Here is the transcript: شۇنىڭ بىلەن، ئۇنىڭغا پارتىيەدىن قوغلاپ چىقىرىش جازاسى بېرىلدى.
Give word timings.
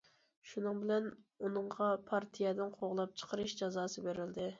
شۇنىڭ 0.51 0.77
بىلەن، 0.83 1.09
ئۇنىڭغا 1.43 1.89
پارتىيەدىن 2.07 2.73
قوغلاپ 2.79 3.13
چىقىرىش 3.23 3.55
جازاسى 3.61 4.05
بېرىلدى. 4.09 4.49